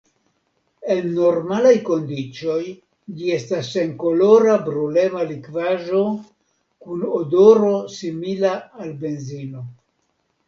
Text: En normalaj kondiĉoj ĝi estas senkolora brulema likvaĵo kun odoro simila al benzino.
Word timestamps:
En 0.93 1.09
normalaj 1.17 1.73
kondiĉoj 1.89 2.63
ĝi 3.19 3.27
estas 3.35 3.67
senkolora 3.75 4.55
brulema 4.69 5.25
likvaĵo 5.33 6.01
kun 6.87 7.03
odoro 7.19 7.71
simila 7.97 8.55
al 8.87 8.97
benzino. 9.05 9.63